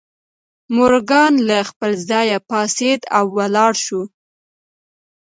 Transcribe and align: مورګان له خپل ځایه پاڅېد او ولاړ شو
مورګان 0.75 1.33
له 1.47 1.57
خپل 1.69 1.91
ځایه 2.09 2.37
پاڅېد 2.49 3.01
او 3.17 3.25
ولاړ 3.37 3.73
شو 3.85 4.01